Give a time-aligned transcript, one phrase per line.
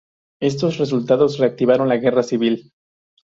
[0.41, 2.71] Estos resultados reactivaron la guerra civil.